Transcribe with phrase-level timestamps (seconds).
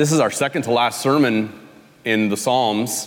[0.00, 1.52] this is our second to last sermon
[2.06, 3.06] in the Psalms.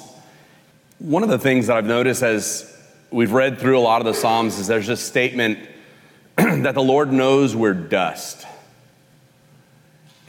[0.99, 2.71] One of the things that I've noticed as
[3.09, 5.57] we've read through a lot of the Psalms is there's this statement
[6.35, 8.45] that the Lord knows we're dust.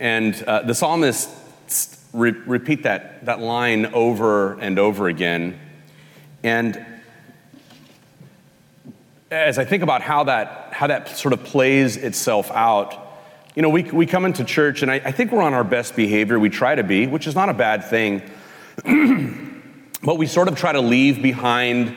[0.00, 5.60] And uh, the psalmists re- repeat that, that line over and over again.
[6.42, 6.82] And
[9.30, 13.03] as I think about how that, how that sort of plays itself out,
[13.54, 15.94] you know, we, we come into church and I, I think we're on our best
[15.94, 16.38] behavior.
[16.38, 18.22] We try to be, which is not a bad thing.
[20.02, 21.94] but we sort of try to leave behind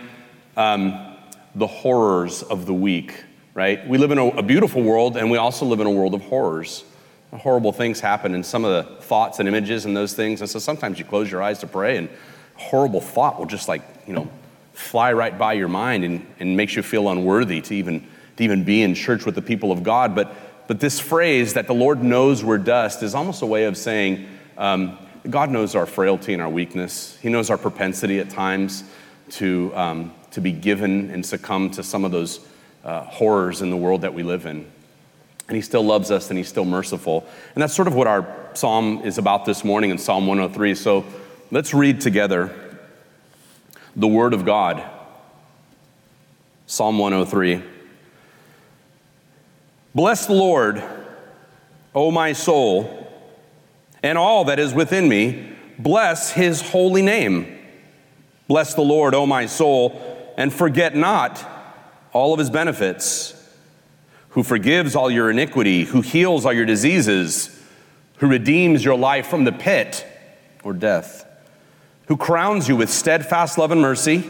[0.56, 1.16] um,
[1.56, 3.24] the horrors of the week,
[3.56, 3.88] right?
[3.88, 6.22] We live in a, a beautiful world and we also live in a world of
[6.22, 6.84] horrors.
[7.32, 10.42] Horrible things happen and some of the thoughts and images and those things.
[10.42, 12.08] And so sometimes you close your eyes to pray and
[12.56, 14.30] horrible thought will just like, you know,
[14.74, 18.64] fly right by your mind and, and makes you feel unworthy to even, to even
[18.64, 20.14] be in church with the people of God.
[20.14, 20.36] But,
[20.68, 24.28] but this phrase that the Lord knows we're dust is almost a way of saying
[24.58, 24.98] um,
[25.30, 27.18] God knows our frailty and our weakness.
[27.22, 28.84] He knows our propensity at times
[29.32, 32.40] to, um, to be given and succumb to some of those
[32.84, 34.70] uh, horrors in the world that we live in.
[35.48, 37.28] And He still loves us and He's still merciful.
[37.56, 40.76] And that's sort of what our psalm is about this morning in Psalm 103.
[40.76, 41.06] So
[41.52, 42.54] let's read together
[43.96, 44.84] the Word of God.
[46.68, 47.77] Psalm 103.
[49.98, 50.84] Bless the Lord,
[51.95, 53.12] O my soul,
[54.03, 55.52] and all that is within me.
[55.80, 57.58] Bless his holy name.
[58.48, 60.00] Bless the Lord, O my soul,
[60.38, 61.44] and forget not
[62.14, 63.34] all of his benefits,
[64.30, 67.59] who forgives all your iniquity, who heals all your diseases,
[68.18, 70.06] who redeems your life from the pit
[70.64, 71.25] or death
[72.08, 74.30] who crowns you with steadfast love and mercy,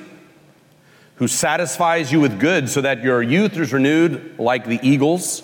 [1.16, 5.44] who satisfies you with good so that your youth is renewed like the eagles.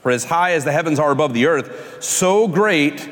[0.00, 3.08] For as high as the heavens are above the earth, so great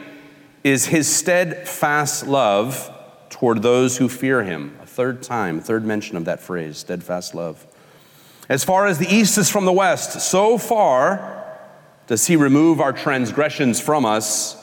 [0.64, 2.90] is his steadfast love
[3.28, 4.76] toward those who fear him.
[4.82, 7.66] A third time, third mention of that phrase, steadfast love.
[8.48, 11.44] As far as the east is from the west, so far
[12.06, 14.56] does he remove our transgressions from us.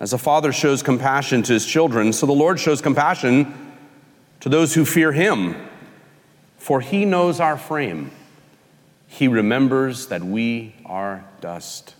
[0.00, 3.54] As a father shows compassion to his children, so the Lord shows compassion
[4.40, 5.56] to those who fear him.
[6.56, 8.10] For he knows our frame.
[9.08, 11.94] He remembers that we are dust.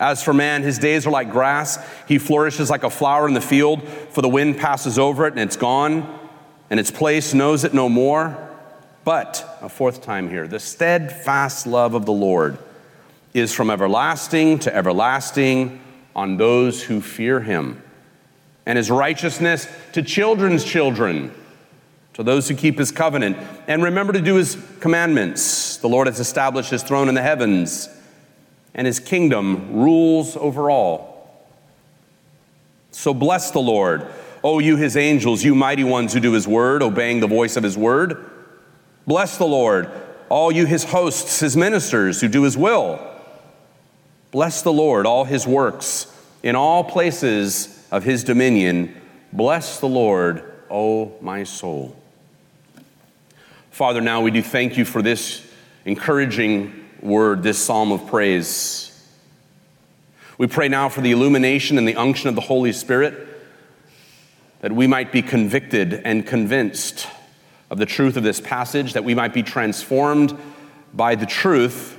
[0.00, 1.78] As for man, his days are like grass.
[2.08, 5.40] He flourishes like a flower in the field, for the wind passes over it and
[5.40, 6.18] it's gone,
[6.68, 8.36] and its place knows it no more.
[9.04, 12.58] But, a fourth time here, the steadfast love of the Lord
[13.32, 15.80] is from everlasting to everlasting
[16.16, 17.82] on those who fear him,
[18.64, 21.32] and his righteousness to children's children,
[22.16, 23.36] to those who keep his covenant,
[23.68, 25.76] and remember to do his commandments.
[25.76, 27.90] The Lord has established his throne in the heavens,
[28.74, 31.46] and his kingdom rules over all.
[32.90, 34.06] So bless the Lord,
[34.42, 37.62] O you his angels, you mighty ones who do his word, obeying the voice of
[37.62, 38.24] his word.
[39.06, 39.90] Bless the Lord,
[40.30, 42.98] all you his hosts, his ministers who do his will.
[44.30, 46.06] Bless the Lord, all his works,
[46.42, 48.98] in all places of his dominion.
[49.34, 51.94] Bless the Lord, O my soul.
[53.76, 55.46] Father, now we do thank you for this
[55.84, 59.06] encouraging word, this psalm of praise.
[60.38, 63.28] We pray now for the illumination and the unction of the Holy Spirit
[64.60, 67.06] that we might be convicted and convinced
[67.68, 70.34] of the truth of this passage, that we might be transformed
[70.94, 71.98] by the truth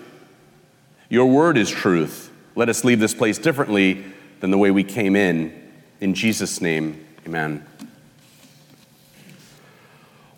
[1.10, 2.32] your word is truth.
[2.56, 4.04] Let us leave this place differently
[4.40, 5.54] than the way we came in.
[6.02, 7.64] In Jesus' name, amen.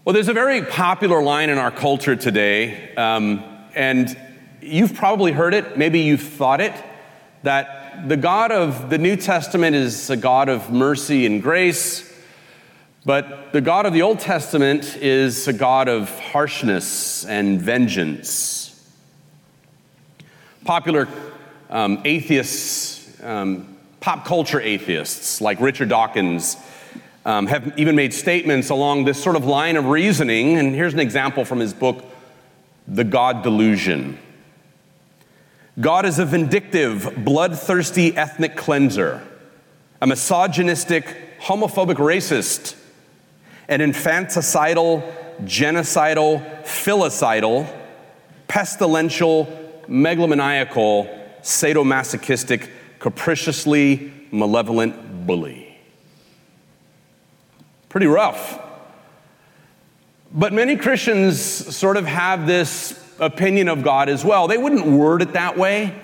[0.10, 3.44] Well, there's a very popular line in our culture today, um,
[3.76, 4.18] and
[4.60, 6.74] you've probably heard it, maybe you've thought it,
[7.44, 12.12] that the God of the New Testament is a God of mercy and grace,
[13.06, 18.92] but the God of the Old Testament is a God of harshness and vengeance.
[20.66, 21.08] Popular
[21.70, 26.58] um, atheists, um, pop culture atheists like Richard Dawkins,
[27.26, 30.58] um, have even made statements along this sort of line of reasoning.
[30.58, 32.04] And here's an example from his book,
[32.88, 34.18] The God Delusion.
[35.80, 39.26] God is a vindictive, bloodthirsty ethnic cleanser,
[40.02, 42.76] a misogynistic, homophobic racist,
[43.70, 45.10] an infanticidal,
[45.44, 47.74] genocidal, filicidal,
[48.50, 49.48] pestilential,
[49.88, 51.08] megalomaniacal,
[51.42, 52.70] sadomasochistic,
[53.00, 55.69] capriciously malevolent bully.
[57.90, 58.60] Pretty rough.
[60.32, 64.48] But many Christians sort of have this opinion of God as well.
[64.48, 66.00] They wouldn't word it that way,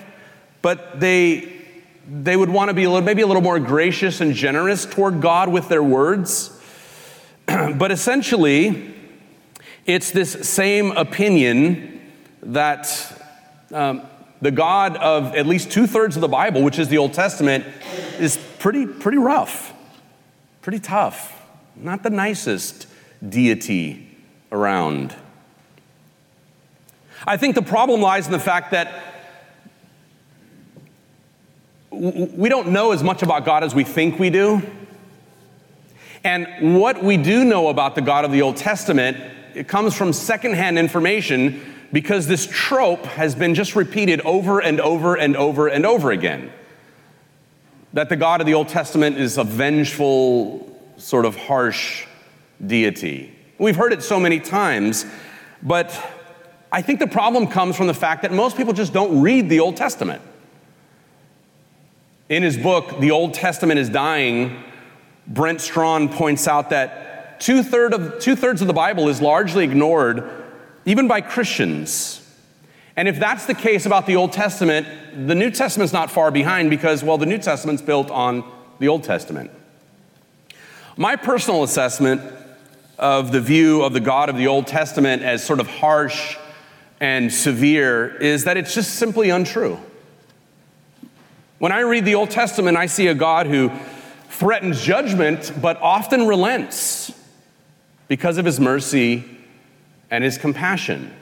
[0.62, 1.56] but they
[2.08, 5.20] they would want to be a little, maybe a little more gracious and generous toward
[5.20, 6.56] God with their words.
[7.46, 8.94] but essentially,
[9.86, 12.00] it's this same opinion
[12.42, 13.22] that
[13.72, 14.02] um,
[14.40, 17.64] the God of at least two thirds of the Bible, which is the Old Testament,
[18.18, 19.72] is pretty, pretty rough,
[20.62, 21.32] pretty tough,
[21.76, 22.86] not the nicest
[23.26, 24.16] deity
[24.50, 25.14] around.
[27.26, 29.02] I think the problem lies in the fact that
[31.90, 34.62] we don't know as much about God as we think we do.
[36.24, 39.16] And what we do know about the God of the Old Testament,
[39.54, 41.60] it comes from secondhand information
[41.92, 46.52] because this trope has been just repeated over and over and over and over again.
[47.92, 50.65] That the God of the Old Testament is a vengeful,
[50.96, 52.06] sort of harsh
[52.64, 53.34] deity.
[53.58, 55.06] We've heard it so many times,
[55.62, 55.98] but
[56.72, 59.60] I think the problem comes from the fact that most people just don't read the
[59.60, 60.22] Old Testament.
[62.28, 64.62] In his book, The Old Testament is Dying,
[65.26, 70.28] Brent Strawn points out that two, thirds of the Bible is largely ignored,
[70.84, 72.22] even by Christians.
[72.96, 74.86] And if that's the case about the Old Testament,
[75.26, 78.44] the New Testament's not far behind because, well, the New Testament's built on
[78.78, 79.50] the Old Testament.
[80.98, 82.22] My personal assessment
[82.98, 86.38] of the view of the God of the Old Testament as sort of harsh
[87.00, 89.78] and severe is that it's just simply untrue.
[91.58, 93.70] When I read the Old Testament, I see a God who
[94.30, 97.12] threatens judgment, but often relents
[98.08, 99.22] because of his mercy
[100.10, 101.14] and his compassion.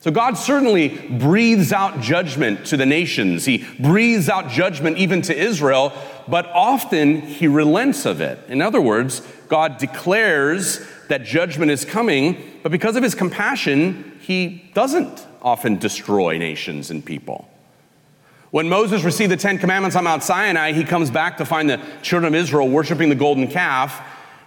[0.00, 3.44] So God certainly breathes out judgment to the nations.
[3.44, 5.92] He breathes out judgment even to Israel,
[6.26, 8.38] but often he relents of it.
[8.48, 14.70] In other words, God declares that judgment is coming, but because of his compassion, he
[14.72, 17.46] doesn't often destroy nations and people.
[18.52, 21.80] When Moses received the Ten Commandments on Mount Sinai, he comes back to find the
[22.00, 24.00] children of Israel worshiping the golden calf,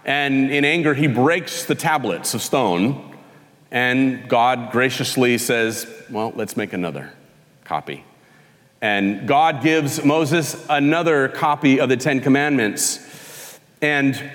[0.04, 3.13] and in anger, he breaks the tablets of stone,
[3.74, 7.12] and God graciously says, Well, let's make another
[7.64, 8.04] copy.
[8.80, 13.58] And God gives Moses another copy of the Ten Commandments.
[13.82, 14.30] And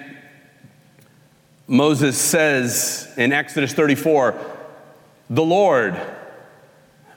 [1.68, 4.36] Moses says in Exodus 34,
[5.30, 5.98] The Lord,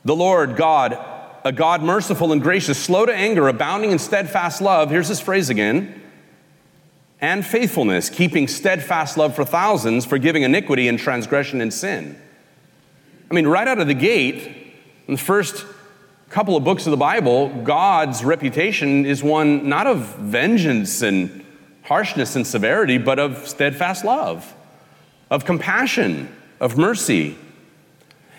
[0.04, 0.96] the Lord God,
[1.44, 4.90] a God merciful and gracious, slow to anger, abounding in steadfast love.
[4.90, 6.01] Here's this phrase again
[7.22, 12.20] and faithfulness, keeping steadfast love for thousands, forgiving iniquity and transgression and sin.
[13.30, 14.74] I mean, right out of the gate,
[15.06, 15.64] in the first
[16.30, 21.44] couple of books of the Bible, God's reputation is one not of vengeance and
[21.84, 24.52] harshness and severity, but of steadfast love,
[25.30, 26.28] of compassion,
[26.58, 27.36] of mercy.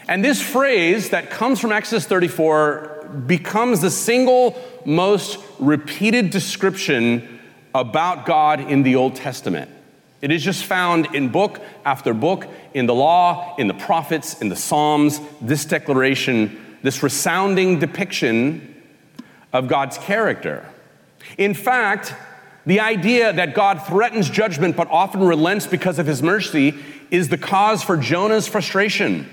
[0.09, 7.39] And this phrase that comes from Exodus 34 becomes the single most repeated description
[7.73, 9.69] about God in the Old Testament.
[10.21, 14.49] It is just found in book after book, in the law, in the prophets, in
[14.49, 18.81] the Psalms, this declaration, this resounding depiction
[19.51, 20.65] of God's character.
[21.37, 22.13] In fact,
[22.65, 26.75] the idea that God threatens judgment but often relents because of his mercy
[27.11, 29.29] is the cause for Jonah's frustration.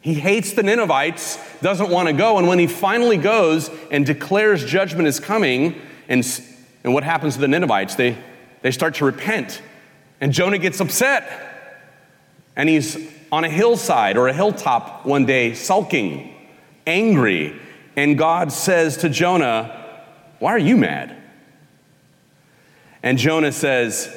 [0.00, 4.64] He hates the Ninevites, doesn't want to go, and when he finally goes and declares
[4.64, 6.24] judgment is coming, and,
[6.84, 7.94] and what happens to the Ninevites?
[7.94, 8.16] They,
[8.62, 9.62] they start to repent.
[10.20, 11.48] And Jonah gets upset.
[12.56, 12.98] And he's
[13.30, 16.34] on a hillside or a hilltop one day, sulking,
[16.86, 17.58] angry.
[17.96, 20.04] And God says to Jonah,
[20.38, 21.16] Why are you mad?
[23.02, 24.14] And Jonah says,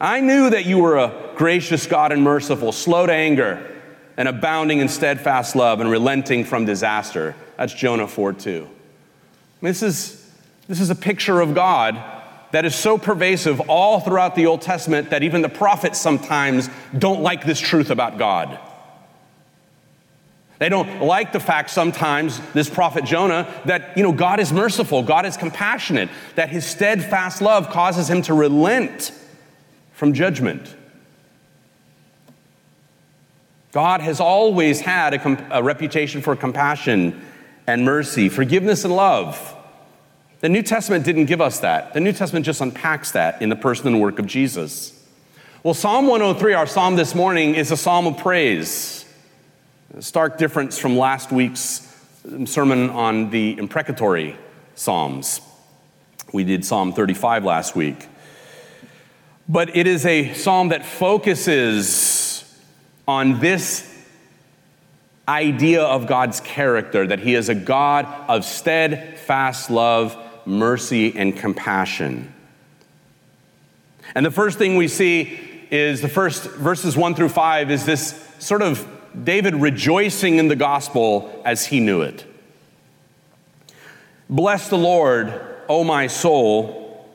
[0.00, 3.70] I knew that you were a gracious God and merciful, slow to anger
[4.16, 7.34] and abounding in steadfast love and relenting from disaster.
[7.56, 8.68] That's Jonah 4 2.
[9.60, 10.23] This is,
[10.68, 12.02] this is a picture of God
[12.52, 17.20] that is so pervasive all throughout the Old Testament that even the prophets sometimes don't
[17.20, 18.58] like this truth about God.
[20.60, 25.02] They don't like the fact sometimes, this prophet Jonah, that you know, God is merciful,
[25.02, 29.10] God is compassionate, that his steadfast love causes him to relent
[29.92, 30.74] from judgment.
[33.72, 37.20] God has always had a, comp- a reputation for compassion
[37.66, 39.56] and mercy, forgiveness and love.
[40.44, 41.94] The New Testament didn't give us that.
[41.94, 44.92] The New Testament just unpacks that in the person and work of Jesus.
[45.62, 49.06] Well, Psalm 103, our psalm this morning, is a psalm of praise.
[49.96, 51.90] A stark difference from last week's
[52.44, 54.36] sermon on the imprecatory
[54.74, 55.40] psalms.
[56.34, 58.06] We did Psalm 35 last week.
[59.48, 62.44] But it is a psalm that focuses
[63.08, 63.90] on this
[65.26, 72.32] idea of God's character that He is a God of steadfast love, mercy, and compassion.
[74.14, 75.38] And the first thing we see
[75.70, 78.86] is the first verses one through five is this sort of
[79.22, 82.24] David rejoicing in the gospel as he knew it.
[84.28, 85.32] Bless the Lord,
[85.68, 87.08] O my soul,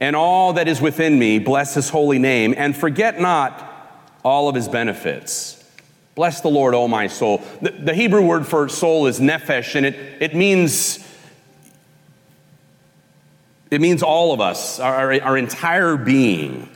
[0.00, 4.54] and all that is within me, bless his holy name, and forget not all of
[4.54, 5.64] his benefits.
[6.14, 7.42] Bless the Lord, O my soul.
[7.60, 11.05] The, the Hebrew word for soul is nephesh, and it, it means
[13.70, 16.68] it means all of us, our, our entire being.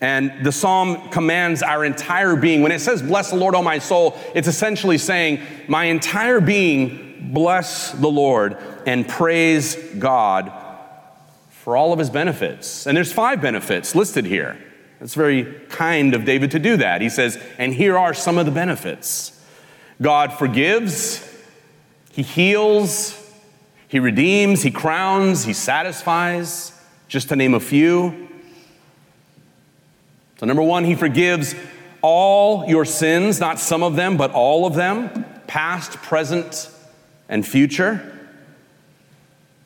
[0.00, 2.62] And the psalm commands our entire being.
[2.62, 7.30] When it says, Bless the Lord, O my soul, it's essentially saying, My entire being,
[7.32, 10.52] bless the Lord and praise God
[11.48, 12.86] for all of his benefits.
[12.86, 14.58] And there's five benefits listed here.
[15.00, 17.00] It's very kind of David to do that.
[17.00, 19.40] He says, And here are some of the benefits
[20.02, 21.26] God forgives,
[22.12, 23.23] He heals,
[23.88, 26.72] He redeems, He crowns, He satisfies,
[27.08, 28.28] just to name a few.
[30.38, 31.54] So, number one, He forgives
[32.02, 36.68] all your sins, not some of them, but all of them, past, present,
[37.28, 38.10] and future.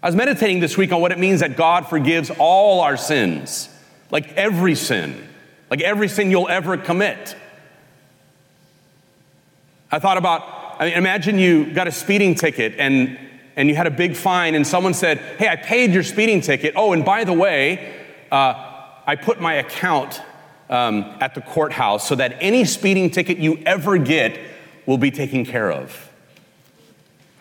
[0.03, 3.69] I was meditating this week on what it means that God forgives all our sins,
[4.11, 5.27] like every sin,
[5.71, 7.35] like every sin you'll ever commit.
[9.91, 13.19] I thought about, I mean, imagine you got a speeding ticket and,
[13.59, 16.75] and you had a big fine, and someone said, Hey, I paid your speeding ticket.
[16.77, 17.93] Oh, and by the way,
[18.31, 18.55] uh,
[19.05, 20.23] I put my account
[20.71, 24.39] um, at the courthouse so that any speeding ticket you ever get
[24.87, 26.09] will be taken care of.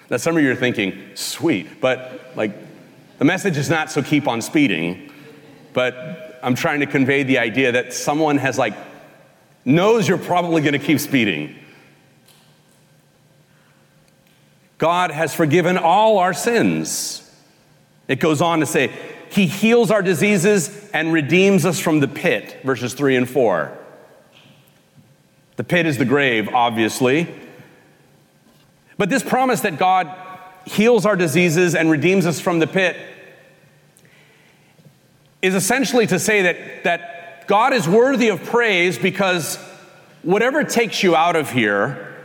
[0.10, 2.52] Now, some of you are thinking, sweet, but like
[3.20, 5.12] the message is not so keep on speeding,
[5.74, 8.74] but I'm trying to convey the idea that someone has like,
[9.66, 11.54] knows you're probably gonna keep speeding.
[14.78, 17.24] God has forgiven all our sins.
[18.08, 18.92] It goes on to say,
[19.30, 23.78] He heals our diseases and redeems us from the pit, verses 3 and 4.
[25.56, 27.28] The pit is the grave, obviously.
[28.98, 30.14] But this promise that God
[30.66, 32.98] heals our diseases and redeems us from the pit
[35.42, 39.58] is essentially to say that, that God is worthy of praise because
[40.24, 42.16] whatever takes you out of here,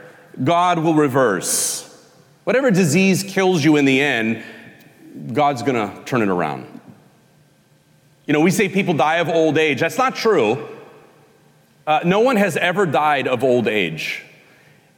[0.42, 1.88] God will reverse.
[2.44, 4.42] Whatever disease kills you in the end,
[5.32, 6.80] God's gonna turn it around.
[8.26, 9.80] You know, we say people die of old age.
[9.80, 10.68] That's not true.
[11.86, 14.24] Uh, no one has ever died of old age.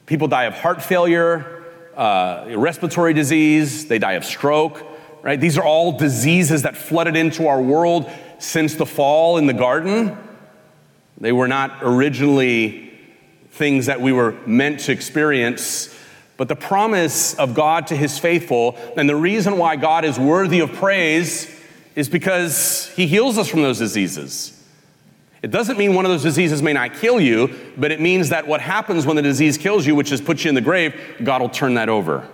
[0.07, 1.65] People die of heart failure,
[1.97, 4.83] uh, respiratory disease, they die of stroke,
[5.23, 5.41] right?
[5.41, 10.17] These are all diseases that flooded into our world since the fall in the garden.
[11.19, 12.93] They were not originally
[13.51, 15.95] things that we were meant to experience,
[16.37, 20.61] but the promise of God to his faithful, and the reason why God is worthy
[20.61, 21.51] of praise
[21.95, 24.61] is because he heals us from those diseases.
[25.43, 28.47] It doesn't mean one of those diseases may not kill you, but it means that
[28.47, 31.43] what happens when the disease kills you, which is put you in the grave, God
[31.43, 32.27] will turn that over.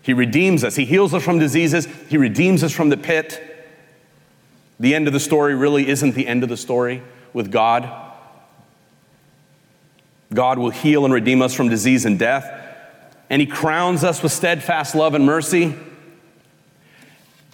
[0.00, 0.74] He redeems us.
[0.74, 1.86] He heals us from diseases.
[2.08, 3.44] He redeems us from the pit.
[4.80, 7.02] The end of the story really isn't the end of the story
[7.34, 7.90] with God.
[10.32, 12.67] God will heal and redeem us from disease and death,
[13.30, 15.74] and He crowns us with steadfast love and mercy.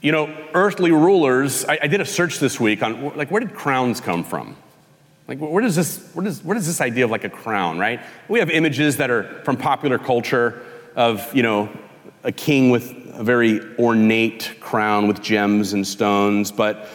[0.02, 3.54] You know, earthly rulers, I, I did a search this week on, like, where did
[3.54, 4.56] crowns come from?
[5.26, 8.00] Like, where does this, where does, where does this idea of like a crown, right?
[8.28, 10.62] We have images that are from popular culture
[10.94, 11.70] of, you know,
[12.22, 16.52] a king with a very ornate crown with gems and stones.
[16.52, 16.88] But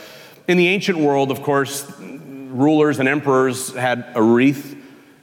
[0.47, 4.77] in the ancient world, of course, rulers and emperors had a wreath,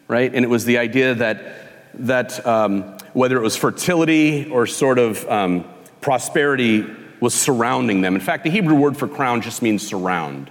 [0.09, 0.35] right?
[0.35, 5.27] And it was the idea that, that um, whether it was fertility or sort of
[5.27, 5.65] um,
[6.03, 6.85] prosperity
[7.19, 8.15] was surrounding them.
[8.15, 10.51] In fact, the Hebrew word for crown just means surround.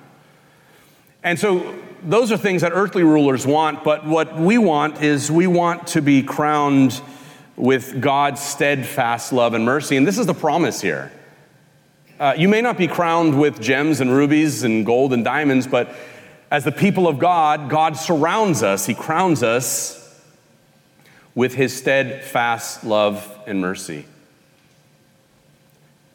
[1.21, 5.45] And so those are things that earthly rulers want, but what we want is we
[5.45, 6.99] want to be crowned
[7.55, 9.95] with God's steadfast love and mercy.
[9.95, 11.11] And this is the promise here.
[12.19, 15.95] Uh, you may not be crowned with gems and rubies and gold and diamonds, but
[16.49, 20.01] as the people of God, God surrounds us, He crowns us
[21.35, 24.05] with His steadfast love and mercy.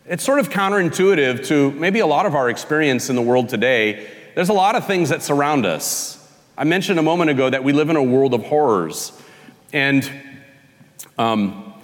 [0.06, 4.08] It's sort of counterintuitive to maybe a lot of our experience in the world today.
[4.34, 6.16] There's a lot of things that surround us.
[6.58, 9.12] I mentioned a moment ago that we live in a world of horrors.
[9.72, 10.10] And
[11.16, 11.74] um,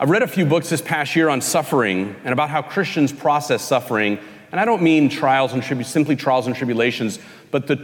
[0.00, 3.62] I've read a few books this past year on suffering and about how Christians process
[3.62, 4.18] suffering.
[4.50, 7.18] And I don't mean trials and tribulations, simply trials and tribulations,
[7.50, 7.76] but the,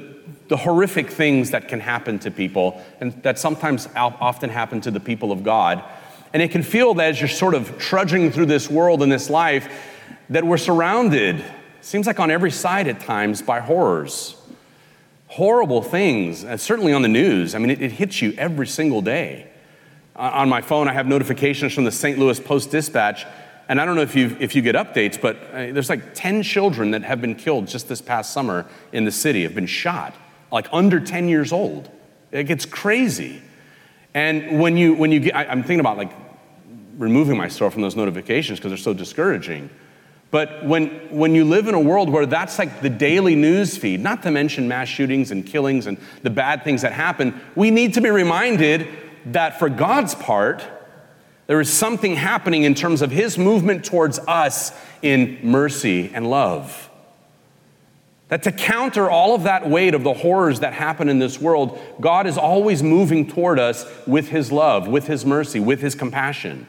[0.53, 5.01] the horrific things that can happen to people and that sometimes often happen to the
[5.01, 5.83] people of God.
[6.35, 9.31] And it can feel that as you're sort of trudging through this world and this
[9.31, 9.67] life,
[10.29, 11.43] that we're surrounded,
[11.81, 14.37] seems like on every side at times, by horrors.
[15.29, 17.55] Horrible things, uh, certainly on the news.
[17.55, 19.47] I mean, it, it hits you every single day.
[20.15, 22.19] On my phone, I have notifications from the St.
[22.19, 23.25] Louis Post Dispatch,
[23.71, 26.43] and I don't know if you, if you get updates, but uh, there's like 10
[26.43, 30.15] children that have been killed just this past summer in the city, have been shot,
[30.53, 31.91] like under 10 years old.
[32.31, 33.43] It gets crazy.
[34.15, 36.13] And when you, when you get, I, I'm thinking about like
[36.99, 39.71] removing myself from those notifications because they're so discouraging.
[40.31, 44.01] But when, when you live in a world where that's like the daily news feed,
[44.01, 47.95] not to mention mass shootings and killings and the bad things that happen, we need
[47.95, 48.89] to be reminded
[49.27, 50.65] that for God's part,
[51.47, 56.89] there is something happening in terms of His movement towards us in mercy and love.
[58.33, 61.79] That to counter all of that weight of the horrors that happen in this world,
[62.01, 66.67] God is always moving toward us with His love, with His mercy, with His compassion.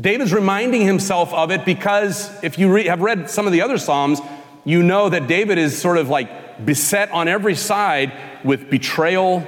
[0.00, 3.78] David's reminding himself of it because if you re- have read some of the other
[3.78, 4.18] Psalms,
[4.64, 8.12] you know that David is sort of like beset on every side
[8.42, 9.46] with betrayal,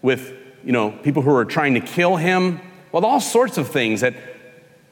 [0.00, 2.60] with you know, people who are trying to kill him,
[2.92, 4.14] with all sorts of things that,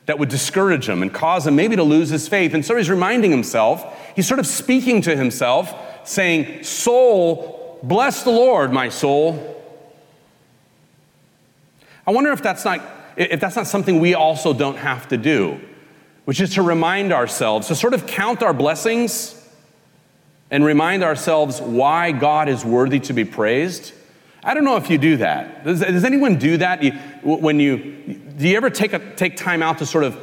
[0.06, 2.54] that would discourage him and cause him maybe to lose his faith.
[2.54, 3.84] And so he's reminding himself,
[4.14, 5.74] he's sort of speaking to himself,
[6.06, 9.50] saying, Soul, bless the Lord, my soul.
[12.06, 12.80] I wonder if that's not
[13.16, 15.60] if that's not something we also don't have to do,
[16.24, 19.40] which is to remind ourselves, to sort of count our blessings
[20.50, 23.92] and remind ourselves why God is worthy to be praised.
[24.44, 25.64] I don't know if you do that.
[25.64, 26.82] Does, does anyone do that?
[26.82, 27.78] You, when you,
[28.36, 30.18] do you ever take, a, take time out to sort of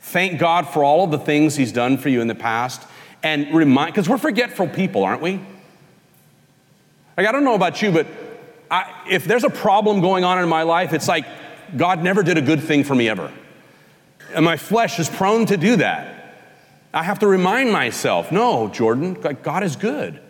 [0.00, 2.86] thank God for all of the things He's done for you in the past
[3.24, 5.40] and remind, because we're forgetful people, aren't we?
[7.16, 8.06] Like, I don't know about you, but
[8.70, 11.26] I, if there's a problem going on in my life, it's like
[11.76, 13.32] God never did a good thing for me ever.
[14.32, 16.12] And my flesh is prone to do that.
[16.94, 20.20] I have to remind myself no, Jordan, God is good.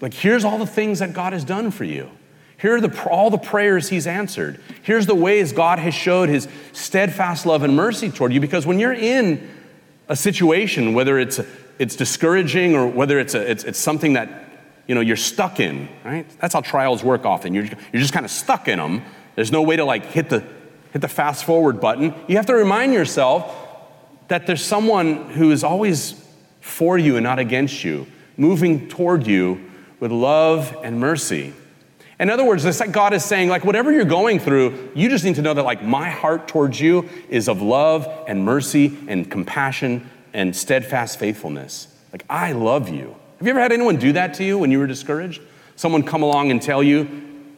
[0.00, 2.10] Like, here's all the things that God has done for you.
[2.58, 4.60] Here are the, all the prayers He's answered.
[4.82, 8.40] Here's the ways God has showed His steadfast love and mercy toward you.
[8.40, 9.48] Because when you're in
[10.08, 11.40] a situation, whether it's,
[11.78, 14.44] it's discouraging or whether it's, a, it's, it's something that
[14.86, 16.26] you know, you're stuck in, right?
[16.40, 17.54] That's how trials work often.
[17.54, 19.02] You're, you're just kind of stuck in them
[19.38, 20.42] there's no way to like hit the,
[20.92, 22.12] hit the fast forward button.
[22.26, 23.54] You have to remind yourself
[24.26, 26.20] that there's someone who is always
[26.58, 29.67] for you and not against you, moving toward you
[30.00, 31.52] with love and mercy.
[32.20, 35.24] In other words, it's like God is saying, like, whatever you're going through, you just
[35.24, 39.30] need to know that, like, my heart towards you is of love and mercy and
[39.30, 41.88] compassion and steadfast faithfulness.
[42.12, 43.14] Like, I love you.
[43.38, 45.40] Have you ever had anyone do that to you when you were discouraged?
[45.76, 47.08] Someone come along and tell you,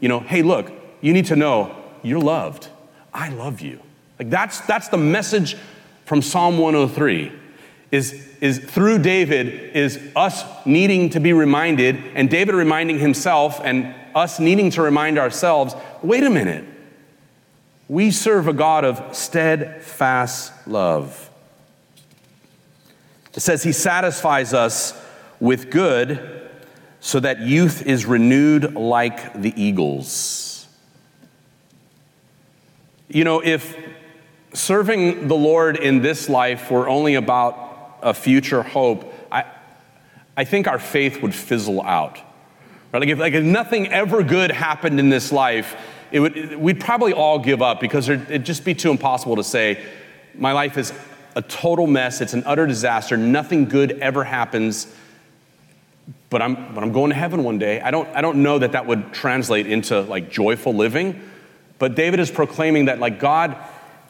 [0.01, 2.69] you know, hey, look, you need to know you're loved.
[3.15, 3.81] I love you.
[4.19, 5.57] Like that's that's the message
[6.05, 7.33] from Psalm 103
[7.91, 13.95] is is through David is us needing to be reminded and David reminding himself and
[14.15, 16.65] us needing to remind ourselves, wait a minute.
[17.89, 21.31] We serve a God of steadfast love.
[23.35, 25.01] It says he satisfies us
[25.39, 26.49] with good
[27.01, 30.67] so that youth is renewed like the eagles.
[33.09, 33.77] You know, if
[34.53, 37.70] serving the Lord in this life were only about
[38.03, 39.45] a future hope, I,
[40.37, 42.19] I think our faith would fizzle out.
[42.93, 43.01] Right?
[43.01, 45.77] Like, if, like if nothing ever good happened in this life,
[46.11, 49.85] it would, we'd probably all give up because it'd just be too impossible to say,
[50.35, 50.93] my life is
[51.37, 54.93] a total mess, it's an utter disaster, nothing good ever happens,
[56.29, 57.81] but I'm, but I'm going to heaven one day.
[57.81, 61.21] I don't, I don't know that that would translate into like joyful living.
[61.81, 63.57] But David is proclaiming that, like, God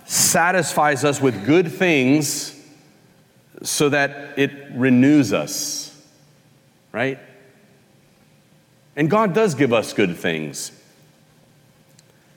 [0.04, 2.59] satisfies us with good things
[3.62, 5.96] so that it renews us,
[6.92, 7.18] right?
[8.96, 10.72] And God does give us good things.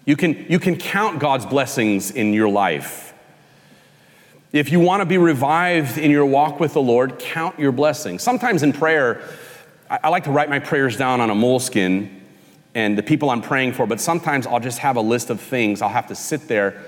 [0.06, 3.14] You can, you can count God's blessings in your life.
[4.52, 8.22] If you want to be revived in your walk with the Lord, count your blessings.
[8.22, 9.22] Sometimes in prayer,
[9.90, 12.22] I, I like to write my prayers down on a moleskin
[12.76, 15.82] and the people I'm praying for, but sometimes I'll just have a list of things
[15.82, 16.82] I'll have to sit there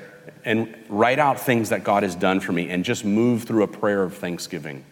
[0.44, 3.68] and write out things that God has done for me and just move through a
[3.68, 4.84] prayer of thanksgiving.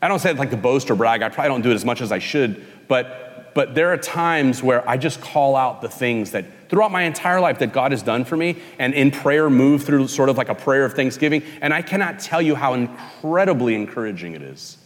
[0.00, 1.22] I don't say it like to boast or brag.
[1.22, 4.62] I probably don't do it as much as I should, but, but there are times
[4.62, 8.02] where I just call out the things that throughout my entire life that God has
[8.02, 11.42] done for me and in prayer move through sort of like a prayer of thanksgiving.
[11.60, 14.78] And I cannot tell you how incredibly encouraging it is.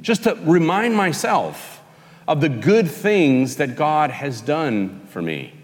[0.00, 1.82] Just to remind myself
[2.28, 5.54] of the good things that God has done for me.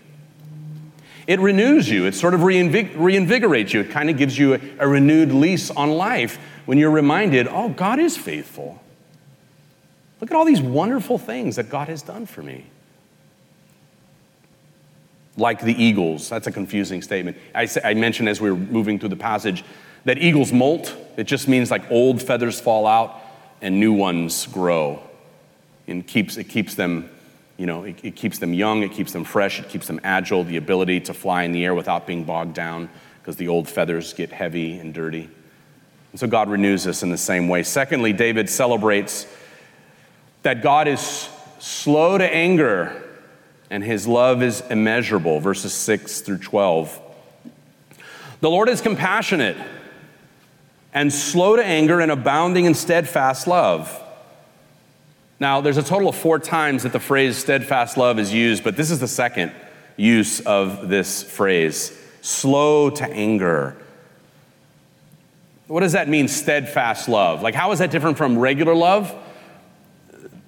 [1.26, 3.80] It renews you, it sort of reinvig- reinvigorates you.
[3.80, 7.68] It kind of gives you a, a renewed lease on life when you're reminded, oh,
[7.68, 8.80] God is faithful.
[10.20, 12.66] Look at all these wonderful things that God has done for me.
[15.36, 17.36] Like the eagles, that's a confusing statement.
[17.54, 19.64] I, I mentioned as we were moving through the passage
[20.04, 20.94] that eagles molt.
[21.16, 23.20] It just means like old feathers fall out
[23.60, 25.02] and new ones grow.
[25.86, 27.10] And keeps, it keeps them,
[27.56, 30.44] you know, it, it keeps them young, it keeps them fresh, it keeps them agile,
[30.44, 32.88] the ability to fly in the air without being bogged down
[33.20, 35.28] because the old feathers get heavy and dirty.
[36.12, 37.62] And so God renews us in the same way.
[37.62, 39.26] Secondly, David celebrates
[40.42, 43.02] that God is slow to anger
[43.70, 47.00] and his love is immeasurable, verses 6 through 12.
[48.40, 49.56] The Lord is compassionate
[50.94, 54.02] and slow to anger and abounding in steadfast love.
[55.38, 58.76] Now, there's a total of four times that the phrase steadfast love is used, but
[58.76, 59.52] this is the second
[59.96, 63.76] use of this phrase slow to anger.
[65.68, 67.42] What does that mean, steadfast love?
[67.42, 69.14] Like, how is that different from regular love?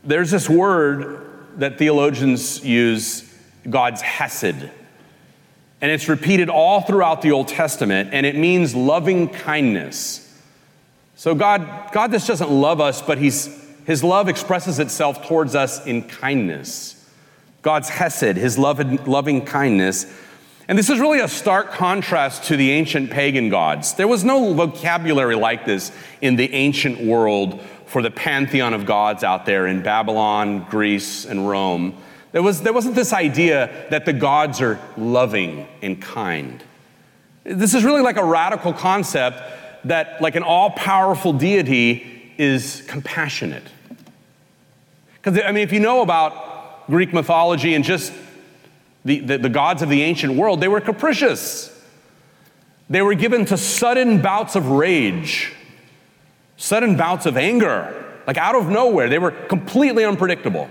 [0.05, 3.33] There's this word that theologians use,
[3.69, 4.71] God's hesed.
[5.81, 10.25] And it's repeated all throughout the Old Testament, and it means loving kindness.
[11.15, 15.87] So God, God just doesn't love us, but he's, his love expresses itself towards us
[15.87, 16.95] in kindness.
[17.63, 20.05] God's hesed, his love, loving kindness.
[20.69, 23.95] And this is really a stark contrast to the ancient pagan gods.
[23.95, 29.25] There was no vocabulary like this in the ancient world for the pantheon of gods
[29.25, 31.97] out there in Babylon, Greece, and Rome.
[32.33, 36.63] There, was, there wasn't this idea that the gods are loving and kind.
[37.43, 39.41] This is really like a radical concept
[39.85, 43.65] that, like an all powerful deity, is compassionate.
[45.29, 48.15] Because, I mean, if you know about Greek mythology and just
[49.05, 51.71] the, the, the, gods of the ancient world, they were capricious.
[52.89, 55.53] They were given to sudden bouts of rage,
[56.57, 59.11] sudden bouts of anger, like out of nowhere.
[59.11, 60.71] They were completely unpredictable.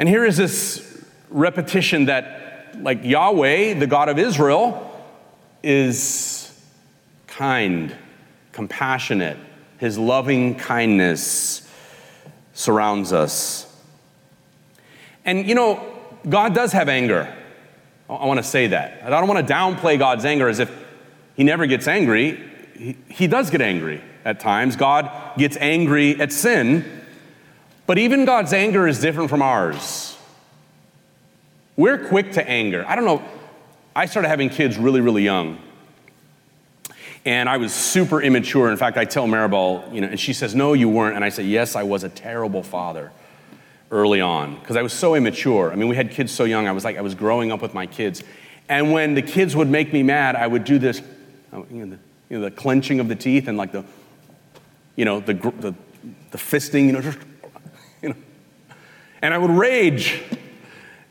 [0.00, 5.00] And here is this repetition that, like Yahweh, the God of Israel,
[5.62, 6.52] is
[7.28, 7.94] kind,
[8.50, 9.38] compassionate.
[9.78, 11.65] His loving kindness
[12.56, 13.72] surrounds us.
[15.24, 15.84] And you know,
[16.28, 17.32] God does have anger.
[18.08, 19.02] I want to say that.
[19.04, 20.70] I don't want to downplay God's anger as if
[21.34, 22.42] he never gets angry.
[22.74, 24.74] He, he does get angry at times.
[24.74, 26.84] God gets angry at sin.
[27.86, 30.16] But even God's anger is different from ours.
[31.76, 32.84] We're quick to anger.
[32.88, 33.22] I don't know.
[33.94, 35.58] I started having kids really, really young.
[37.26, 38.70] And I was super immature.
[38.70, 41.16] In fact, I tell Maribel, you know, and she says, No, you weren't.
[41.16, 43.10] And I say, Yes, I was a terrible father
[43.90, 45.72] early on because I was so immature.
[45.72, 46.68] I mean, we had kids so young.
[46.68, 48.22] I was like, I was growing up with my kids.
[48.68, 51.02] And when the kids would make me mad, I would do this,
[51.52, 51.98] oh, you know, the,
[52.30, 53.84] you know, the clenching of the teeth and like the,
[54.94, 55.74] you know, the, the,
[56.30, 57.18] the fisting, you know, just,
[58.02, 58.16] you know.
[59.20, 60.22] And I would rage.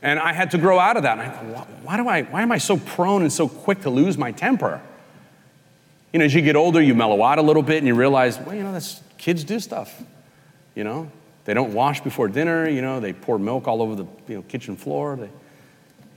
[0.01, 1.17] And I had to grow out of that.
[1.17, 3.89] And I thought, why, do I, why am I so prone and so quick to
[3.89, 4.81] lose my temper?
[6.15, 8.39] You know, as you get older, you mellow out a little bit and you realize,
[8.39, 10.01] well, you know, that's, kids do stuff.
[10.73, 11.11] You know,
[11.43, 12.69] they don't wash before dinner.
[12.69, 15.17] You know, they pour milk all over the you know, kitchen floor.
[15.17, 15.29] They,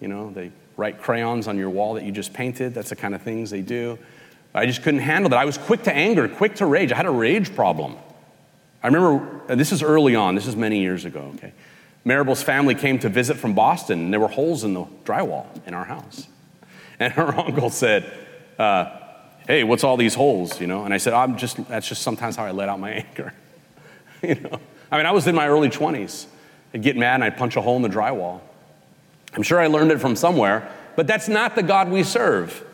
[0.01, 2.75] you know, they write crayons on your wall that you just painted.
[2.75, 3.99] That's the kind of things they do.
[4.55, 5.39] I just couldn't handle that.
[5.41, 6.93] I was quick to anger, quick to rage.
[6.93, 7.97] I had a rage problem.
[8.85, 11.53] I remember, this is early on, this is many years ago, okay?
[12.07, 15.75] Maribel's family came to visit from Boston, and there were holes in the drywall in
[15.75, 16.29] our house.
[17.01, 18.09] And her uncle said,
[18.61, 19.07] uh,
[19.49, 20.85] hey, what's all these holes, you know?
[20.85, 23.33] And I said, I'm just, that's just sometimes how I let out my anger,
[24.23, 24.61] you know?
[24.93, 26.27] I mean, I was in my early 20s.
[26.73, 28.41] I'd get mad and I'd punch a hole in the drywall.
[29.35, 32.65] I'm sure I learned it from somewhere, but that's not the God we serve.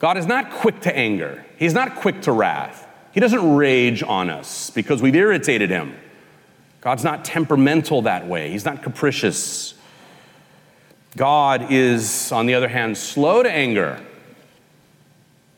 [0.00, 1.44] God is not quick to anger.
[1.56, 2.86] He's not quick to wrath.
[3.12, 5.94] He doesn't rage on us because we've irritated him.
[6.80, 8.50] God's not temperamental that way.
[8.50, 9.74] He's not capricious.
[11.16, 14.00] God is, on the other hand, slow to anger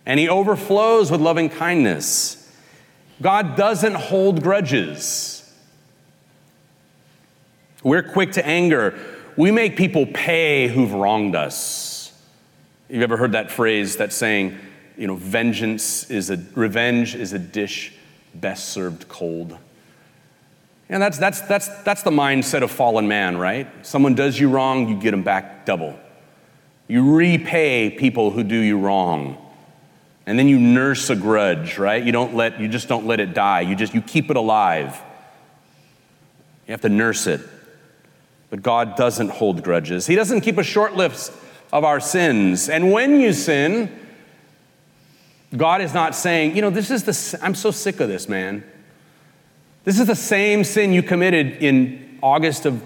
[0.06, 2.38] and he overflows with loving kindness.
[3.20, 5.38] God doesn't hold grudges.
[7.82, 8.98] We're quick to anger.
[9.36, 12.12] We make people pay who've wronged us.
[12.88, 14.58] You've ever heard that phrase, that saying,
[14.96, 17.92] you know, vengeance is a, revenge is a dish
[18.34, 19.56] best served cold.
[20.88, 23.66] And that's, that's, that's, that's the mindset of fallen man, right?
[23.86, 25.98] Someone does you wrong, you get them back double.
[26.86, 29.38] You repay people who do you wrong.
[30.26, 32.02] And then you nurse a grudge, right?
[32.02, 33.62] You don't let, you just don't let it die.
[33.62, 35.00] You just, you keep it alive.
[36.66, 37.40] You have to nurse it.
[38.50, 40.06] But God doesn't hold grudges.
[40.06, 41.32] He doesn't keep a short list
[41.72, 42.68] of our sins.
[42.68, 43.90] And when you sin,
[45.56, 48.62] God is not saying, you know, this is the, I'm so sick of this, man.
[49.84, 52.82] This is the same sin you committed in August of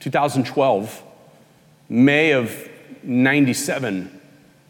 [0.00, 1.02] 2012,
[1.88, 2.68] May of
[3.02, 4.20] 97,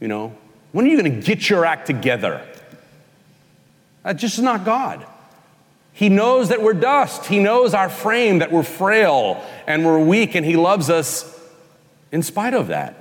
[0.00, 0.34] you know.
[0.72, 2.46] When are you going to get your act together?
[4.02, 5.06] That's just is not God.
[5.92, 7.26] He knows that we're dust.
[7.26, 11.38] He knows our frame, that we're frail and we're weak, and He loves us
[12.12, 12.94] in spite of that.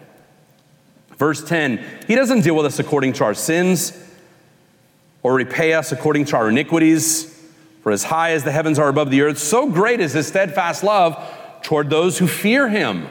[1.17, 3.93] Verse 10 He doesn't deal with us according to our sins
[5.23, 7.33] or repay us according to our iniquities.
[7.83, 10.83] For as high as the heavens are above the earth, so great is his steadfast
[10.83, 11.15] love
[11.61, 13.07] toward those who fear him.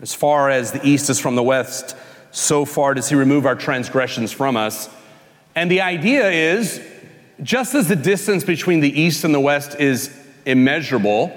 [0.00, 1.94] As far as the east is from the west,
[2.30, 4.88] so far does he remove our transgressions from us.
[5.54, 6.80] And the idea is
[7.42, 11.32] just as the distance between the east and the west is immeasurable,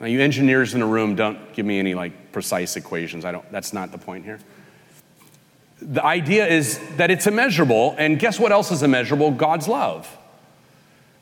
[0.00, 3.24] now you engineers in the room don't give me any like precise equations.
[3.24, 4.38] I don't that's not the point here
[5.84, 9.30] the idea is that it's immeasurable, and guess what else is immeasurable?
[9.30, 10.08] God's love.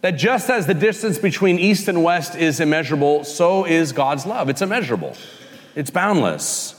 [0.02, 4.48] That just as the distance between east and west is immeasurable, so is God's love.
[4.48, 5.16] It's immeasurable,
[5.74, 6.78] it's boundless.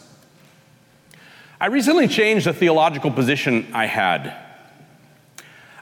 [1.64, 4.36] I recently changed a theological position I had.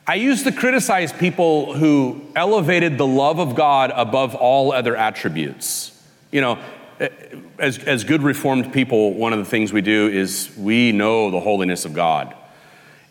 [0.06, 6.00] I used to criticize people who elevated the love of God above all other attributes.
[6.32, 6.60] You know,
[7.00, 7.10] eh,
[7.58, 11.39] as, as good reformed people, one of the things we do is we know the
[11.39, 12.36] holiness of God.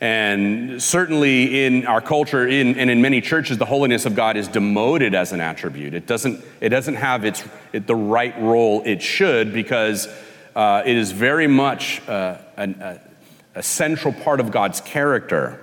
[0.01, 4.47] And certainly in our culture in, and in many churches, the holiness of God is
[4.47, 5.93] demoted as an attribute.
[5.93, 10.07] It doesn't, it doesn't have its, it, the right role it should because
[10.55, 13.01] uh, it is very much uh, an, a,
[13.55, 15.61] a, central part of God's character.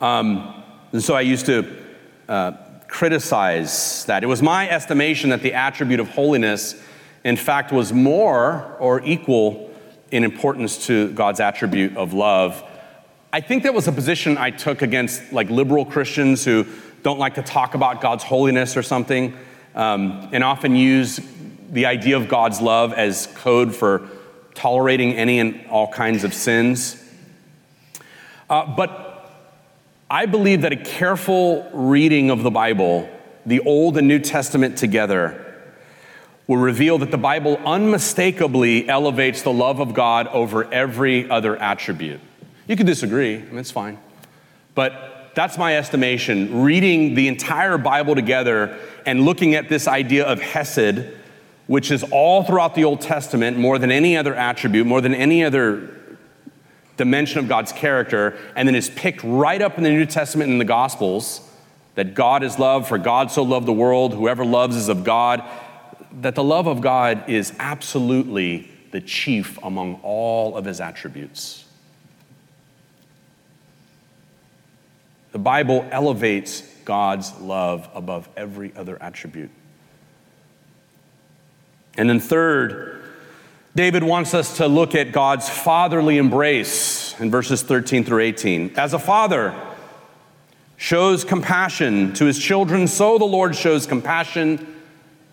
[0.00, 1.84] Um, and so I used to
[2.28, 2.52] uh,
[2.88, 4.24] criticize that.
[4.24, 6.80] It was my estimation that the attribute of holiness,
[7.24, 9.70] in fact, was more or equal
[10.10, 12.62] in importance to God's attribute of love.
[13.32, 16.66] I think that was a position I took against like liberal Christians who
[17.02, 19.36] don't like to talk about God's holiness or something,
[19.74, 21.20] um, and often use
[21.70, 24.08] the idea of God's love as code for
[24.54, 27.02] tolerating any and all kinds of sins.
[28.48, 29.32] Uh, but
[30.10, 33.08] I believe that a careful reading of the Bible,
[33.44, 35.42] the Old and New Testament together,
[36.46, 42.20] will reveal that the Bible unmistakably elevates the love of God over every other attribute.
[42.68, 43.98] You can disagree, I mean, it's fine.
[44.74, 46.62] But that's my estimation.
[46.62, 51.04] Reading the entire Bible together and looking at this idea of Hesed,
[51.66, 55.44] which is all throughout the Old Testament, more than any other attribute, more than any
[55.44, 55.94] other
[56.96, 60.54] dimension of God's character, and then is picked right up in the New Testament and
[60.54, 61.40] in the Gospels
[61.94, 65.42] that God is love, for God so loved the world, whoever loves is of God,
[66.20, 71.64] that the love of God is absolutely the chief among all of his attributes.
[75.32, 79.50] The Bible elevates God's love above every other attribute.
[81.96, 83.02] And then, third,
[83.74, 88.74] David wants us to look at God's fatherly embrace in verses 13 through 18.
[88.76, 89.54] As a father
[90.76, 94.74] shows compassion to his children, so the Lord shows compassion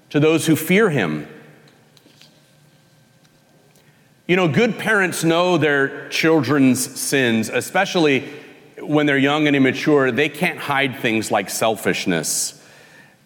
[0.10, 1.28] to those who fear him.
[4.28, 8.30] You know, good parents know their children's sins, especially
[8.80, 10.12] when they're young and immature.
[10.12, 12.62] They can't hide things like selfishness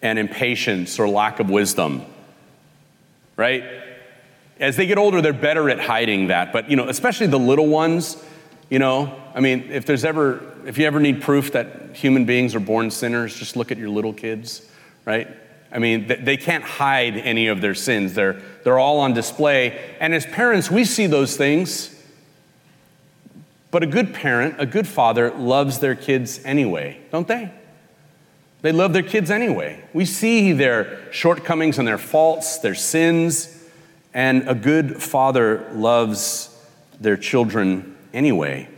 [0.02, 2.04] and impatience or lack of wisdom,
[3.38, 3.64] right?
[4.60, 6.52] As they get older, they're better at hiding that.
[6.52, 8.22] But, you know, especially the little ones,
[8.68, 12.54] you know, I mean, if there's ever, if you ever need proof that human beings
[12.54, 14.68] are born sinners, just look at your little kids,
[15.06, 15.28] right?
[15.70, 18.14] I mean, they can't hide any of their sins.
[18.14, 19.78] They're, they're all on display.
[20.00, 21.94] And as parents, we see those things.
[23.70, 27.52] But a good parent, a good father, loves their kids anyway, don't they?
[28.60, 29.84] They love their kids anyway.
[29.92, 33.54] We see their shortcomings and their faults, their sins.
[34.12, 36.54] And a good father loves
[37.00, 38.68] their children anyway.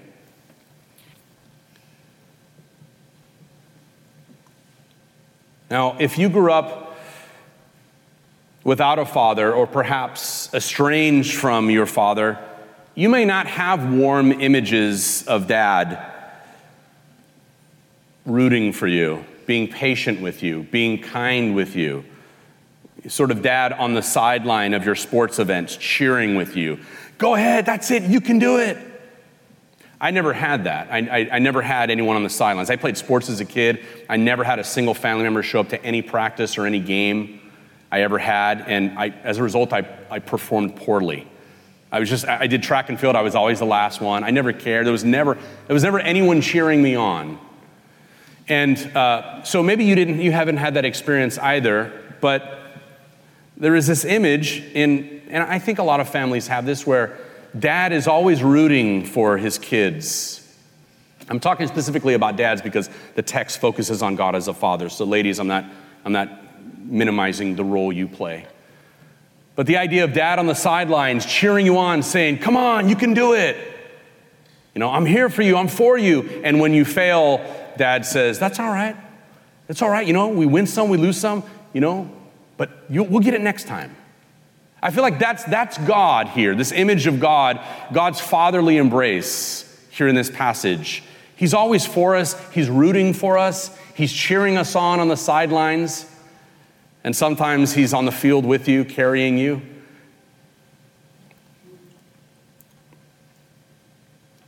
[5.71, 6.99] Now, if you grew up
[8.65, 12.39] without a father, or perhaps estranged from your father,
[12.95, 16.07] you may not have warm images of dad
[18.27, 22.05] rooting for you, being patient with you, being kind with you.
[23.09, 26.79] Sort of dad on the sideline of your sports events, cheering with you.
[27.19, 28.79] Go ahead, that's it, you can do it.
[30.01, 30.87] I never had that.
[30.93, 32.71] I, I, I, never had anyone on the sidelines.
[32.71, 33.85] I played sports as a kid.
[34.09, 37.41] I never had a single family member show up to any practice or any game
[37.91, 38.61] I ever had.
[38.69, 41.27] And I, as a result, I, I performed poorly.
[41.91, 43.17] I was just, I did track and field.
[43.17, 44.23] I was always the last one.
[44.23, 44.87] I never cared.
[44.87, 45.35] There was never,
[45.67, 47.41] there was never anyone cheering me on.
[48.49, 52.59] And uh, so maybe you didn't, you haven't had that experience either, but
[53.57, 57.19] there is this image in, and I think a lot of families have this where
[57.59, 60.37] dad is always rooting for his kids.
[61.29, 64.89] I'm talking specifically about dads because the text focuses on God as a father.
[64.89, 65.65] So, ladies, I'm not,
[66.05, 66.29] I'm not
[66.85, 68.47] minimizing the role you play.
[69.55, 72.97] But the idea of dad on the sidelines cheering you on, saying, Come on, you
[72.97, 73.57] can do it.
[74.75, 76.23] You know, I'm here for you, I'm for you.
[76.45, 77.39] And when you fail,
[77.81, 78.95] dad says, That's all right.
[79.67, 80.07] That's all right.
[80.07, 82.11] You know, we win some, we lose some, you know,
[82.57, 83.97] but you, we'll get it next time.
[84.83, 87.61] I feel like that's, that's God here, this image of God,
[87.93, 91.03] God's fatherly embrace here in this passage.
[91.37, 96.07] He's always for us, He's rooting for us, He's cheering us on on the sidelines,
[97.03, 99.63] and sometimes He's on the field with you, carrying you.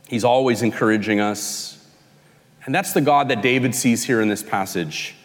[0.07, 1.72] He's always encouraging us.
[2.65, 5.15] And that's the God that David sees here in this passage.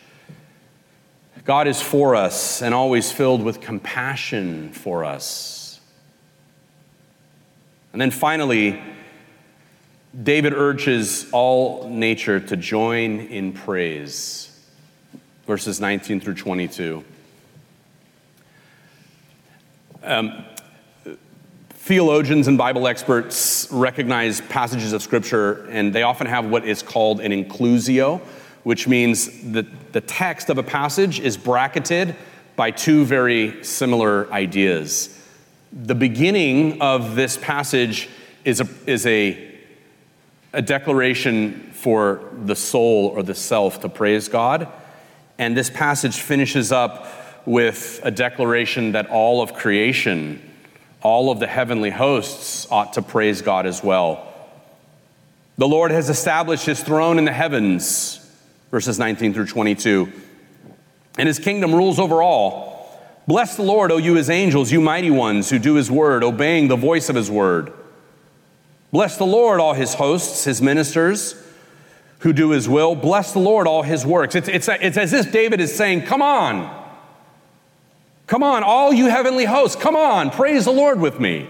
[1.44, 5.80] God is for us and always filled with compassion for us.
[7.92, 8.82] And then finally,
[10.22, 14.44] David urges all nature to join in praise.
[15.46, 17.04] Verses 19 through 22.
[20.02, 20.44] Um,
[21.88, 27.18] theologians and Bible experts recognize passages of Scripture, and they often have what is called
[27.18, 28.20] an inclusio,
[28.62, 32.14] which means that the text of a passage is bracketed
[32.56, 35.18] by two very similar ideas.
[35.72, 38.10] The beginning of this passage
[38.44, 39.58] is a, is a,
[40.52, 44.68] a declaration for the soul or the self to praise God.
[45.38, 47.06] And this passage finishes up
[47.46, 50.42] with a declaration that all of creation,
[51.02, 54.24] all of the heavenly hosts ought to praise God as well.
[55.56, 58.24] The Lord has established his throne in the heavens
[58.70, 60.12] verses 19 through 22.
[61.18, 62.76] And his kingdom rules over all.
[63.26, 66.68] Bless the Lord, O you his angels, you mighty ones who do his word, obeying
[66.68, 67.72] the voice of his word.
[68.90, 71.34] Bless the Lord, all his hosts, his ministers
[72.20, 72.94] who do his will.
[72.94, 74.34] Bless the Lord, all his works.
[74.34, 76.77] It's, it's, it's as if David is saying, Come on.
[78.28, 81.48] Come on, all you heavenly hosts, come on, praise the Lord with me.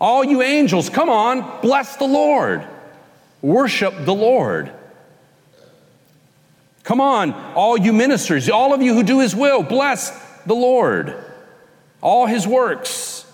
[0.00, 2.66] All you angels, come on, bless the Lord.
[3.40, 4.72] Worship the Lord.
[6.82, 10.10] Come on, all you ministers, all of you who do his will, bless
[10.46, 11.14] the Lord.
[12.00, 13.24] All his works,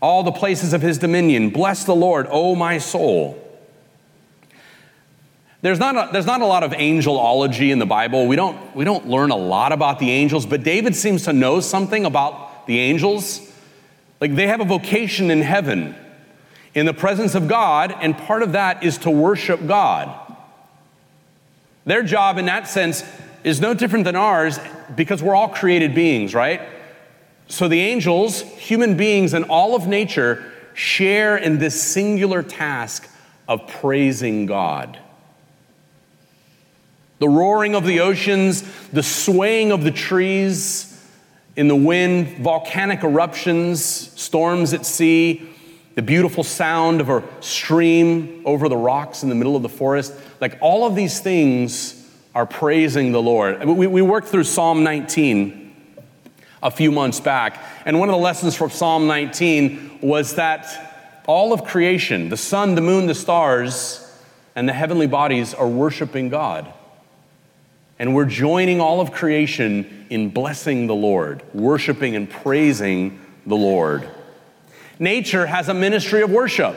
[0.00, 3.41] all the places of his dominion, bless the Lord, O my soul.
[5.62, 8.26] There's not, a, there's not a lot of angelology in the Bible.
[8.26, 11.60] We don't, we don't learn a lot about the angels, but David seems to know
[11.60, 13.40] something about the angels.
[14.20, 15.94] Like they have a vocation in heaven,
[16.74, 20.18] in the presence of God, and part of that is to worship God.
[21.84, 23.04] Their job in that sense
[23.44, 24.58] is no different than ours
[24.96, 26.60] because we're all created beings, right?
[27.46, 30.44] So the angels, human beings, and all of nature
[30.74, 33.08] share in this singular task
[33.48, 34.98] of praising God.
[37.22, 41.00] The roaring of the oceans, the swaying of the trees
[41.54, 45.48] in the wind, volcanic eruptions, storms at sea,
[45.94, 50.12] the beautiful sound of a stream over the rocks in the middle of the forest.
[50.40, 53.64] Like all of these things are praising the Lord.
[53.66, 55.76] We, we worked through Psalm 19
[56.60, 61.52] a few months back, and one of the lessons from Psalm 19 was that all
[61.52, 64.12] of creation, the sun, the moon, the stars,
[64.56, 66.74] and the heavenly bodies are worshiping God.
[68.02, 74.08] And we're joining all of creation in blessing the Lord, worshiping and praising the Lord.
[74.98, 76.74] Nature has a ministry of worship.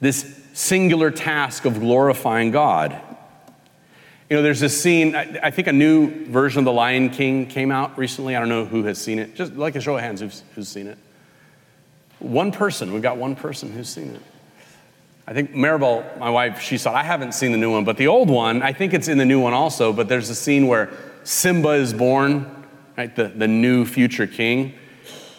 [0.00, 2.92] This singular task of glorifying God.
[4.30, 7.72] You know, there's this scene, I, think a new version of The Lion King came
[7.72, 8.36] out recently.
[8.36, 9.34] I don't know who has seen it.
[9.34, 10.98] Just like a show of hands who's, who's seen it.
[12.20, 14.22] One person, we've got one person who's seen it.
[15.26, 16.96] I think Maribel, my wife, she saw it.
[16.96, 19.24] I haven't seen the new one, but the old one, I think it's in the
[19.24, 20.90] new one also, but there's a scene where
[21.22, 22.66] Simba is born,
[22.96, 23.14] right?
[23.14, 24.74] The, the new future king.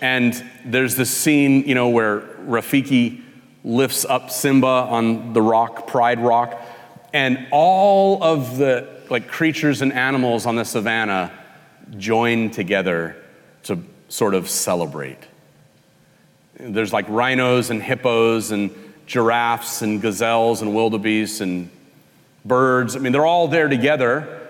[0.02, 3.22] And there's this scene, you know, where Rafiki
[3.64, 6.60] lifts up Simba on the rock, Pride Rock,
[7.14, 11.32] and all of the like creatures and animals on the savannah
[11.98, 13.16] join together
[13.64, 13.80] to
[14.10, 15.20] sort of celebrate.
[16.60, 18.72] There's like rhinos and hippos and
[19.06, 21.70] giraffes and gazelles and wildebeests and
[22.44, 22.96] birds.
[22.96, 24.42] I mean, they're all there together.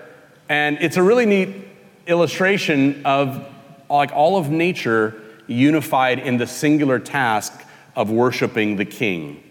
[0.48, 1.68] And it's a really neat
[2.06, 3.46] illustration of
[3.90, 5.14] like all of nature
[5.46, 7.52] unified in the singular task
[7.94, 9.42] of worshiping the king.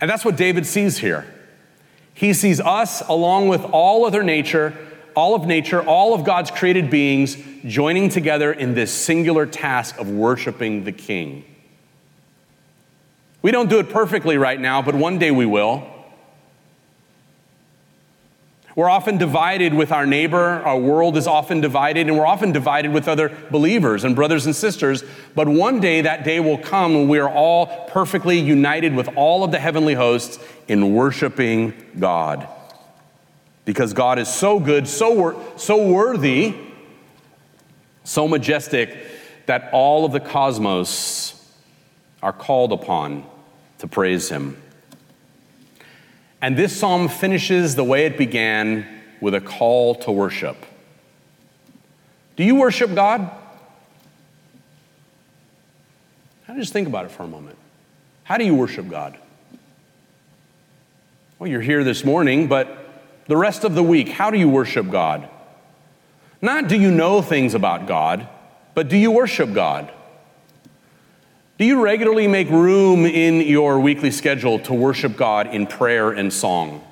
[0.00, 1.26] And that's what David sees here.
[2.12, 4.74] He sees us along with all other nature,
[5.14, 10.10] all of nature, all of God's created beings joining together in this singular task of
[10.10, 11.44] worshiping the king.
[13.42, 15.86] We don't do it perfectly right now, but one day we will.
[18.76, 20.60] We're often divided with our neighbor.
[20.62, 24.54] Our world is often divided, and we're often divided with other believers and brothers and
[24.54, 25.02] sisters.
[25.34, 29.44] But one day, that day will come when we are all perfectly united with all
[29.44, 32.46] of the heavenly hosts in worshiping God.
[33.64, 36.54] Because God is so good, so, wor- so worthy,
[38.04, 38.94] so majestic,
[39.46, 41.35] that all of the cosmos
[42.22, 43.24] are called upon
[43.78, 44.60] to praise Him.
[46.40, 48.86] And this psalm finishes the way it began
[49.20, 50.56] with a call to worship.
[52.36, 53.30] Do you worship God?
[56.56, 57.58] Just think about it for a moment.
[58.24, 59.18] How do you worship God?
[61.38, 64.90] Well, you're here this morning, but the rest of the week, how do you worship
[64.90, 65.28] God?
[66.40, 68.26] Not do you know things about God,
[68.74, 69.92] but do you worship God?
[71.58, 76.30] Do you regularly make room in your weekly schedule to worship God in prayer and
[76.30, 76.84] song?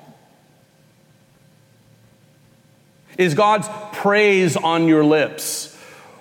[3.15, 5.77] Is God's praise on your lips?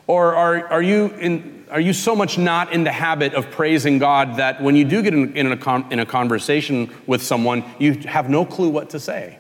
[0.07, 3.99] Or are, are, you in, are you so much not in the habit of praising
[3.99, 7.95] God that when you do get in, in, a, in a conversation with someone, you
[8.01, 9.39] have no clue what to say?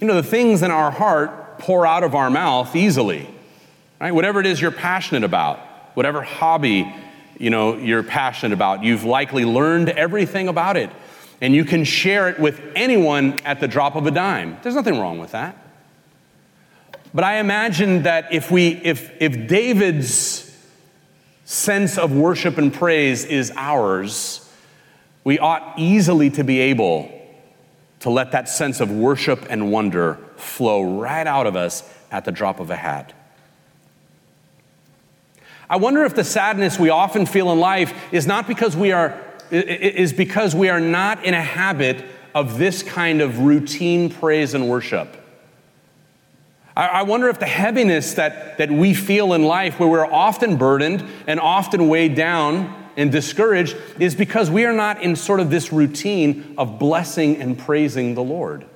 [0.00, 3.28] You know, the things in our heart pour out of our mouth easily,
[4.00, 4.12] right?
[4.12, 5.58] Whatever it is you're passionate about,
[5.94, 6.94] whatever hobby
[7.38, 8.84] you know you're passionate about.
[8.84, 10.90] You've likely learned everything about it,
[11.40, 14.58] and you can share it with anyone at the drop of a dime.
[14.62, 15.56] There's nothing wrong with that.
[17.12, 20.52] But I imagine that if we if if David's
[21.44, 24.50] sense of worship and praise is ours,
[25.22, 27.10] we ought easily to be able
[28.00, 32.32] to let that sense of worship and wonder flow right out of us at the
[32.32, 33.12] drop of a hat.
[35.68, 39.20] I wonder if the sadness we often feel in life is not because we are
[39.50, 42.04] is because we are not in a habit
[42.34, 45.16] of this kind of routine praise and worship.
[46.76, 51.04] I wonder if the heaviness that, that we feel in life, where we're often burdened
[51.28, 55.72] and often weighed down and discouraged, is because we are not in sort of this
[55.72, 58.66] routine of blessing and praising the Lord.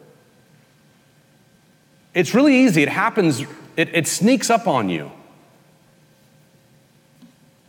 [2.15, 3.41] It's really easy, it happens,
[3.77, 5.11] it, it sneaks up on you.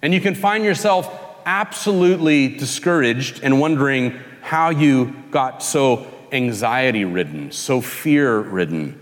[0.02, 1.14] And you can find yourself
[1.46, 9.00] absolutely discouraged and wondering how you got so anxiety ridden, so fear ridden,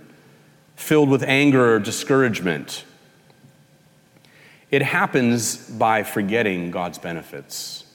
[0.76, 2.84] filled with anger or discouragement.
[4.72, 7.86] It happens by forgetting God's benefits.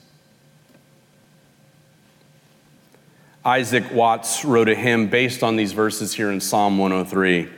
[3.44, 7.48] Isaac Watts wrote a hymn based on these verses here in Psalm 103.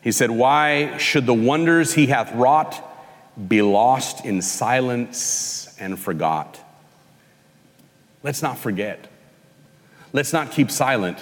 [0.00, 2.82] He said, Why should the wonders he hath wrought
[3.48, 6.60] be lost in silence and forgot.
[8.22, 9.08] Let's not forget.
[10.12, 11.18] Let's not keep silent.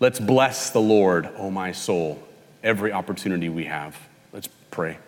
[0.00, 2.22] Let's bless the Lord, O oh my soul,
[2.62, 3.96] every opportunity we have.
[4.32, 4.98] Let's pray.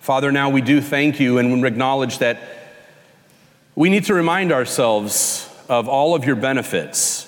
[0.00, 2.38] Father, now we do thank you and we acknowledge that
[3.74, 7.25] we need to remind ourselves of all of your benefits.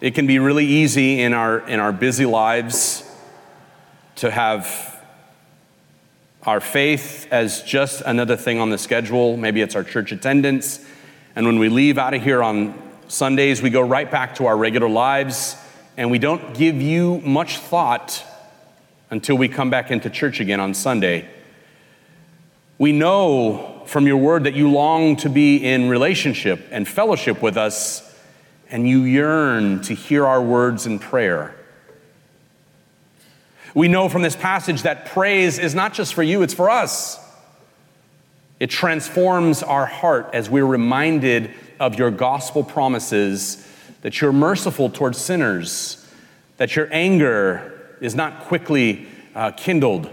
[0.00, 3.04] It can be really easy in our, in our busy lives
[4.16, 4.98] to have
[6.44, 9.36] our faith as just another thing on the schedule.
[9.36, 10.82] Maybe it's our church attendance.
[11.36, 14.56] And when we leave out of here on Sundays, we go right back to our
[14.56, 15.56] regular lives
[15.98, 18.24] and we don't give you much thought
[19.10, 21.28] until we come back into church again on Sunday.
[22.78, 27.58] We know from your word that you long to be in relationship and fellowship with
[27.58, 28.09] us
[28.70, 31.54] and you yearn to hear our words in prayer.
[33.74, 37.18] We know from this passage that praise is not just for you, it's for us.
[38.58, 43.66] It transforms our heart as we're reminded of your gospel promises
[44.02, 46.06] that you're merciful towards sinners,
[46.56, 50.10] that your anger is not quickly uh, kindled,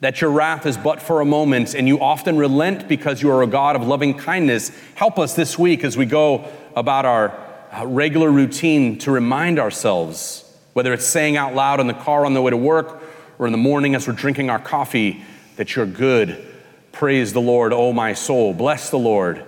[0.00, 3.42] that your wrath is but for a moment, and you often relent because you are
[3.42, 4.70] a God of loving kindness.
[4.94, 7.38] Help us this week as we go about our
[7.72, 12.34] uh, regular routine to remind ourselves, whether it's saying out loud in the car on
[12.34, 13.02] the way to work
[13.38, 15.22] or in the morning as we're drinking our coffee,
[15.56, 16.46] that you're good.
[16.92, 18.52] Praise the Lord, O my soul.
[18.52, 19.44] Bless the Lord,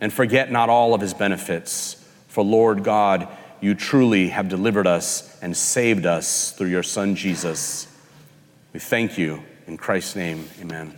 [0.00, 2.02] and forget not all of his benefits.
[2.28, 3.28] For Lord God,
[3.60, 7.86] you truly have delivered us and saved us through your Son Jesus.
[8.72, 9.42] We thank you.
[9.66, 10.94] In Christ's name, amen.